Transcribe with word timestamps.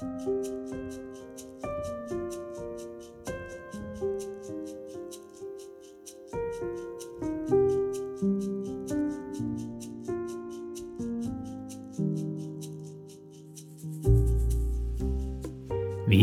Vi 0.00 0.06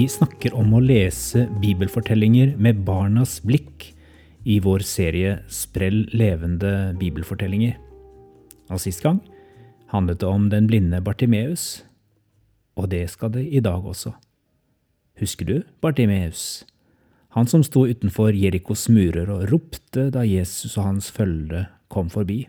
snakker 0.10 0.56
om 0.58 0.74
å 0.74 0.82
lese 0.82 1.46
bibelfortellinger 1.62 2.56
med 2.58 2.82
barnas 2.82 3.38
blikk 3.46 3.94
i 4.42 4.58
vår 4.58 4.80
serie 4.90 5.36
Sprell 5.54 6.10
levende 6.18 6.96
bibelfortellinger. 6.98 7.78
Og 8.74 8.82
sist 8.82 9.06
gang 9.06 9.22
handlet 9.94 10.26
det 10.26 10.28
om 10.34 10.50
den 10.50 10.66
blinde 10.66 10.98
Bartimeus, 11.06 11.86
og 12.78 12.92
det 12.94 13.08
skal 13.12 13.34
det 13.34 13.48
i 13.50 13.62
dag 13.64 13.84
også. 13.84 14.14
Husker 15.18 15.50
du 15.50 15.58
Bartimeus? 15.82 16.64
Han 17.34 17.50
som 17.50 17.64
sto 17.66 17.88
utenfor 17.90 18.38
Jerikos 18.38 18.88
murer 18.94 19.30
og 19.34 19.50
ropte 19.52 20.08
da 20.14 20.24
Jesus 20.26 20.78
og 20.78 20.92
hans 20.92 21.10
følge 21.14 21.66
kom 21.92 22.10
forbi. 22.14 22.46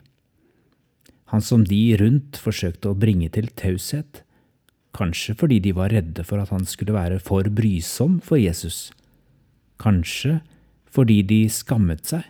Han 1.32 1.44
som 1.44 1.64
de 1.68 1.80
rundt 2.00 2.38
forsøkte 2.40 2.92
å 2.92 2.98
bringe 2.98 3.28
til 3.32 3.50
taushet 3.56 4.22
Kanskje 4.96 5.34
fordi 5.38 5.58
de 5.62 5.74
var 5.76 5.92
redde 5.92 6.24
for 6.26 6.40
at 6.42 6.50
han 6.50 6.64
skulle 6.66 6.96
være 6.96 7.20
for 7.22 7.46
brysom 7.54 8.18
for 8.24 8.40
Jesus. 8.40 8.88
Kanskje 9.78 10.40
fordi 10.88 11.20
de 11.22 11.42
skammet 11.52 12.08
seg 12.08 12.24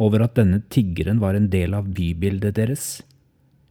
over 0.00 0.24
at 0.24 0.36
denne 0.38 0.62
tiggeren 0.72 1.20
var 1.22 1.36
en 1.36 1.50
del 1.52 1.76
av 1.76 1.90
bybildet 1.94 2.56
deres. 2.56 2.86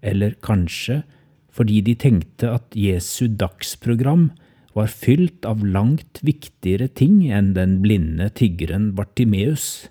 Eller 0.05 0.37
kanskje 0.45 1.01
fordi 1.01 1.16
de 1.55 1.95
tenkte 1.95 2.51
at 2.53 2.75
Jesu 2.75 3.27
dagsprogram 3.27 4.31
var 4.77 4.87
fylt 4.87 5.45
av 5.45 5.63
langt 5.65 6.19
viktigere 6.21 6.87
ting 6.87 7.31
enn 7.33 7.53
den 7.55 7.81
blinde 7.81 8.29
tiggeren 8.29 8.93
Bartimeus. 8.93 9.89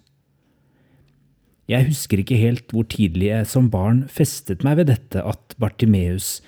Jeg 1.66 1.88
husker 1.88 2.22
ikke 2.22 2.38
helt 2.38 2.70
hvor 2.70 2.86
tidlig 2.86 3.32
jeg 3.32 3.46
som 3.50 3.70
barn 3.70 4.04
festet 4.06 4.62
meg 4.62 4.78
ved 4.78 4.92
dette 4.92 5.22
at 5.26 5.56
Bartimeus 5.58 6.40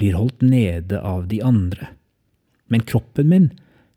blir 0.00 0.16
holdt 0.16 0.40
nede 0.40 1.00
av 1.04 1.26
de 1.28 1.42
andre. 1.44 1.90
Men 2.72 2.86
kroppen 2.88 3.28
min 3.28 3.50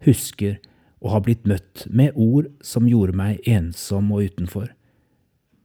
husker 0.03 0.57
å 0.99 1.13
ha 1.13 1.21
blitt 1.23 1.47
møtt 1.47 1.85
med 1.87 2.17
ord 2.19 2.49
som 2.65 2.89
gjorde 2.89 3.15
meg 3.15 3.47
ensom 3.47 4.11
og 4.11 4.27
utenfor. 4.27 4.67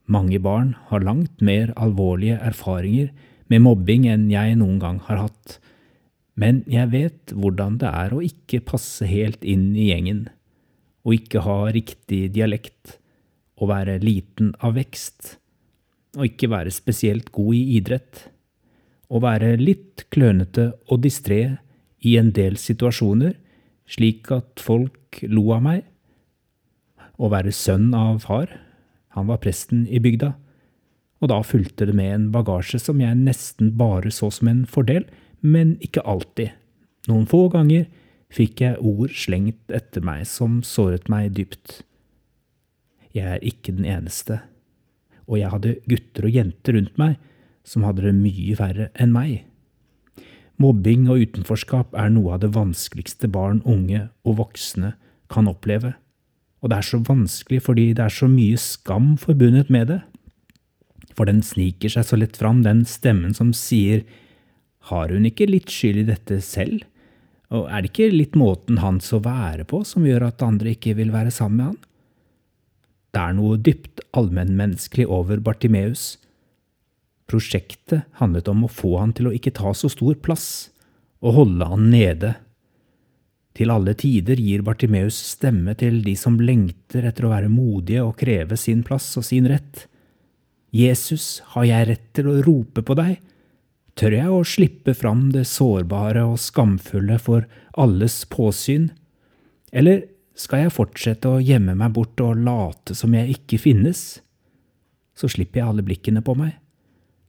Mange 0.06 0.38
barn 0.42 0.76
har 0.90 1.02
langt 1.06 1.42
mer 1.42 1.74
alvorlige 1.78 2.38
erfaringer 2.38 3.10
med 3.50 3.64
mobbing 3.66 4.06
enn 4.10 4.28
jeg 4.30 4.56
noen 4.60 4.78
gang 4.82 5.00
har 5.08 5.24
hatt, 5.26 5.58
men 6.40 6.62
jeg 6.70 6.92
vet 6.94 7.34
hvordan 7.36 7.80
det 7.82 7.90
er 7.90 8.14
å 8.14 8.22
ikke 8.24 8.62
passe 8.64 9.08
helt 9.10 9.44
inn 9.44 9.72
i 9.74 9.90
gjengen, 9.90 10.28
å 11.04 11.12
ikke 11.16 11.42
ha 11.44 11.58
riktig 11.74 12.28
dialekt, 12.36 12.96
å 13.60 13.68
være 13.68 13.98
liten 14.00 14.54
av 14.64 14.78
vekst, 14.78 15.36
og 16.16 16.30
ikke 16.30 16.50
være 16.50 16.72
spesielt 16.72 17.28
god 17.34 17.56
i 17.58 17.64
idrett 17.76 18.30
å 19.10 19.18
være 19.22 19.56
litt 19.58 20.06
klønete 20.14 20.70
og 20.88 21.02
distré 21.02 21.40
i 22.06 22.16
en 22.20 22.30
del 22.34 22.56
situasjoner, 22.60 23.34
slik 23.90 24.30
at 24.32 24.62
folk 24.62 25.18
lo 25.26 25.50
av 25.56 25.64
meg. 25.66 25.82
Å 27.18 27.30
være 27.32 27.52
sønn 27.52 27.90
av 27.96 28.22
far, 28.24 28.52
han 29.16 29.26
var 29.28 29.42
presten 29.42 29.82
i 29.90 29.98
bygda, 30.02 30.32
og 31.20 31.28
da 31.32 31.40
fulgte 31.44 31.86
det 31.88 31.94
med 31.96 32.14
en 32.14 32.28
bagasje 32.32 32.80
som 32.80 33.00
jeg 33.02 33.18
nesten 33.18 33.74
bare 33.78 34.12
så 34.14 34.30
som 34.32 34.48
en 34.48 34.64
fordel, 34.68 35.04
men 35.40 35.76
ikke 35.84 36.04
alltid. 36.08 36.54
Noen 37.08 37.28
få 37.28 37.46
ganger 37.52 37.86
fikk 38.32 38.62
jeg 38.64 38.80
ord 38.80 39.12
slengt 39.12 39.74
etter 39.74 40.04
meg 40.04 40.24
som 40.28 40.60
såret 40.66 41.10
meg 41.12 41.34
dypt. 41.36 41.82
Jeg 43.12 43.26
er 43.36 43.44
ikke 43.44 43.74
den 43.74 43.88
eneste, 43.88 44.40
og 45.26 45.40
jeg 45.40 45.52
hadde 45.52 45.78
gutter 45.90 46.28
og 46.28 46.36
jenter 46.36 46.76
rundt 46.78 47.00
meg 47.00 47.16
som 47.66 47.84
hadde 47.84 48.06
det 48.06 48.16
mye 48.16 48.56
verre 48.58 48.90
enn 49.00 49.12
meg. 49.14 49.40
Mobbing 50.60 51.08
og 51.08 51.22
utenforskap 51.24 51.94
er 51.96 52.10
noe 52.12 52.34
av 52.36 52.42
det 52.42 52.52
vanskeligste 52.52 53.30
barn, 53.32 53.62
unge 53.64 54.08
og 54.28 54.40
voksne 54.42 54.94
kan 55.32 55.48
oppleve. 55.48 55.94
Og 56.60 56.68
det 56.68 56.80
er 56.80 56.88
så 56.90 57.00
vanskelig 57.00 57.62
fordi 57.64 57.86
det 57.96 58.04
er 58.04 58.12
så 58.12 58.28
mye 58.28 58.58
skam 58.60 59.14
forbundet 59.20 59.72
med 59.72 59.88
det. 59.88 60.00
For 61.20 61.28
den 61.28 61.42
sniker 61.44 61.92
seg 61.92 62.06
så 62.08 62.16
lett 62.16 62.38
fram, 62.40 62.62
den 62.64 62.86
stemmen 62.88 63.34
som 63.36 63.52
sier 63.52 64.06
har 64.88 65.12
hun 65.12 65.26
ikke 65.28 65.50
litt 65.50 65.68
skyld 65.68 66.00
i 66.00 66.08
dette 66.08 66.38
selv? 66.40 66.86
Og 67.52 67.66
er 67.68 67.82
det 67.82 67.90
ikke 67.90 68.08
litt 68.14 68.38
måten 68.38 68.78
hans 68.80 69.10
å 69.12 69.20
være 69.20 69.66
på 69.68 69.82
som 69.84 70.06
gjør 70.08 70.30
at 70.30 70.46
andre 70.46 70.72
ikke 70.72 70.94
vil 70.96 71.12
være 71.12 71.34
sammen 71.34 71.58
med 71.58 71.68
han? 71.68 71.78
Det 73.10 73.20
er 73.20 73.36
noe 73.36 73.60
dypt 73.60 74.00
allmennmenneskelig 74.16 75.04
over 75.12 75.44
Bartimeus, 75.44 76.14
Prosjektet 77.30 78.08
handlet 78.18 78.48
om 78.50 78.64
å 78.66 78.72
få 78.72 78.96
han 78.98 79.12
til 79.14 79.28
å 79.28 79.34
ikke 79.36 79.52
ta 79.54 79.70
så 79.76 79.86
stor 79.92 80.16
plass, 80.18 80.70
og 81.22 81.36
holde 81.36 81.68
han 81.70 81.84
nede. 81.92 82.32
Til 83.54 83.70
alle 83.70 83.94
tider 83.98 84.40
gir 84.40 84.64
Bartimeus 84.66 85.18
stemme 85.36 85.76
til 85.78 86.00
de 86.02 86.16
som 86.18 86.40
lengter 86.42 87.06
etter 87.06 87.28
å 87.28 87.32
være 87.34 87.52
modige 87.52 88.02
og 88.02 88.16
kreve 88.18 88.58
sin 88.58 88.82
plass 88.86 89.12
og 89.20 89.26
sin 89.28 89.46
rett. 89.50 89.84
Jesus, 90.74 91.42
har 91.54 91.66
jeg 91.66 91.88
rett 91.88 92.06
til 92.14 92.30
å 92.30 92.38
rope 92.46 92.84
på 92.86 92.96
deg? 92.98 93.18
Tør 93.98 94.14
jeg 94.16 94.30
å 94.32 94.46
slippe 94.46 94.94
fram 94.94 95.28
det 95.34 95.44
sårbare 95.50 96.22
og 96.28 96.38
skamfulle 96.40 97.18
for 97.20 97.48
alles 97.74 98.22
påsyn? 98.30 98.90
Eller 99.72 100.06
skal 100.38 100.66
jeg 100.66 100.76
fortsette 100.76 101.28
å 101.28 101.42
gjemme 101.42 101.74
meg 101.78 101.92
bort 101.96 102.22
og 102.24 102.38
late 102.46 102.96
som 102.96 103.14
jeg 103.14 103.36
ikke 103.36 103.60
finnes? 103.60 104.20
Så 105.18 105.28
slipper 105.28 105.60
jeg 105.60 105.72
alle 105.72 105.84
blikkene 105.84 106.22
på 106.24 106.38
meg 106.38 106.60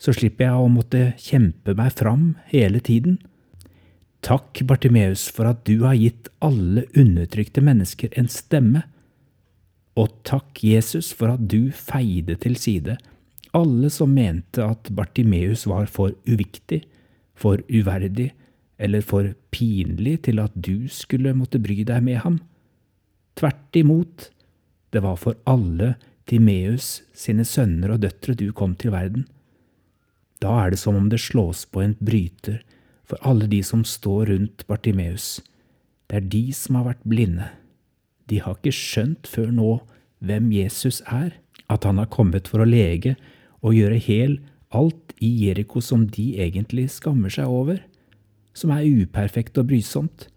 så 0.02 0.14
slipper 0.16 0.48
jeg 0.48 0.62
å 0.64 0.72
måtte 0.72 1.02
kjempe 1.22 1.76
meg 1.78 1.94
fram 1.94 2.34
hele 2.50 2.82
tiden. 2.82 3.20
Takk, 4.26 4.64
Bartimeus, 4.70 5.28
for 5.34 5.50
at 5.50 5.62
du 5.70 5.84
har 5.86 5.98
gitt 5.98 6.30
alle 6.42 6.88
undertrykte 6.98 7.62
mennesker 7.66 8.14
en 8.18 8.30
stemme. 8.30 8.84
Og 9.98 10.10
takk, 10.26 10.58
Jesus, 10.66 11.12
for 11.14 11.36
at 11.36 11.46
du 11.50 11.70
feide 11.76 12.38
til 12.42 12.58
side 12.58 12.98
alle 13.58 13.90
som 13.92 14.14
mente 14.14 14.64
at 14.64 14.90
Bartimeus 14.96 15.66
var 15.68 15.90
for 15.92 16.16
uviktig, 16.28 16.84
for 17.36 17.62
uverdig 17.70 18.32
eller 18.82 19.04
for 19.06 19.34
pinlig 19.54 20.22
til 20.28 20.42
at 20.42 20.54
du 20.56 20.88
skulle 20.92 21.34
måtte 21.38 21.62
bry 21.62 21.82
deg 21.88 22.04
med 22.06 22.22
ham. 22.24 22.40
Tvert 23.38 23.78
imot, 23.78 24.30
det 24.92 25.04
var 25.04 25.20
for 25.20 25.38
alle 25.50 25.96
Timeus 26.30 27.02
sine 27.18 27.46
sønner 27.48 27.96
og 27.96 28.04
døtre 28.04 28.36
du 28.38 28.50
kom 28.56 28.76
til 28.80 28.94
verden. 28.96 29.28
Da 30.42 30.54
er 30.64 30.74
det 30.74 30.82
som 30.82 30.98
om 30.98 31.10
det 31.12 31.22
slås 31.22 31.66
på 31.70 31.84
en 31.84 31.96
bryter 32.02 32.62
for 33.06 33.20
alle 33.28 33.50
de 33.52 33.62
som 33.66 33.84
står 33.86 34.32
rundt 34.32 34.66
Bartimeus. 34.70 35.42
Det 36.08 36.18
er 36.18 36.32
de 36.32 36.46
som 36.56 36.80
har 36.80 36.88
vært 36.92 37.06
blinde. 37.08 37.50
De 38.32 38.40
har 38.42 38.58
ikke 38.58 38.74
skjønt 38.76 39.28
før 39.28 39.52
nå 39.54 39.72
hvem 40.24 40.50
Jesus 40.56 41.02
er, 41.06 41.36
at 41.72 41.86
han 41.88 42.00
har 42.02 42.10
kommet 42.12 42.50
for 42.52 42.64
å 42.64 42.68
lege 42.70 43.16
og 43.62 43.76
gjøre 43.78 44.00
hel 44.02 44.40
alt 44.72 45.14
i 45.22 45.30
Jeriko 45.46 45.82
som 45.84 46.08
de 46.10 46.32
egentlig 46.42 46.88
skammer 46.94 47.34
seg 47.34 47.50
over, 47.52 47.82
som 48.58 48.74
er 48.74 48.88
uperfekt 48.88 49.60
og 49.62 49.70
brysomt. 49.72 50.28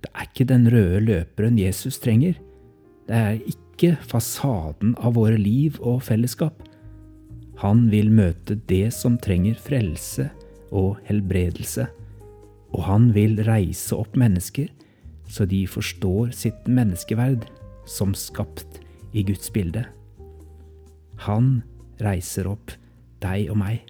Det 0.00 0.10
er 0.14 0.26
ikke 0.28 0.48
den 0.48 0.66
røde 0.72 1.00
løperen 1.04 1.58
Jesus 1.60 2.00
trenger. 2.02 2.34
Det 3.08 3.16
er 3.16 3.38
ikke 3.52 3.94
fasaden 4.10 4.96
av 5.00 5.16
våre 5.16 5.38
liv 5.40 5.78
og 5.80 6.02
fellesskap. 6.08 6.62
Han 7.60 7.88
vil 7.92 8.10
møte 8.12 8.56
det 8.70 8.88
som 8.96 9.18
trenger 9.20 9.58
frelse 9.60 10.30
og 10.72 10.96
helbredelse, 11.08 11.86
og 12.70 12.84
han 12.86 13.10
vil 13.16 13.40
reise 13.44 13.96
opp 13.98 14.16
mennesker 14.16 14.70
så 15.30 15.46
de 15.46 15.62
forstår 15.70 16.32
sitt 16.34 16.66
menneskeverd 16.66 17.46
som 17.88 18.14
skapt 18.18 18.80
i 19.14 19.22
Guds 19.26 19.50
bilde. 19.54 19.84
Han 21.26 21.60
reiser 22.04 22.50
opp 22.50 22.74
deg 23.20 23.50
og 23.52 23.60
meg. 23.60 23.86